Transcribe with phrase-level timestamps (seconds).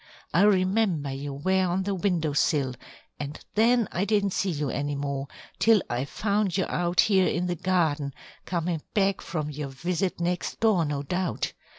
[0.33, 2.73] I remember you were on the window sill,
[3.19, 5.27] and then I didn't see you any more,
[5.59, 10.59] till I found you out here in the garden coming back from your visit next
[10.59, 11.53] door, no doubt!